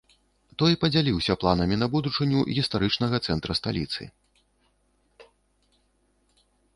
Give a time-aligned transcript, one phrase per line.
[0.61, 4.07] Той падзяліўся планамі на будучыню гістарычнага цэнтра сталіцы.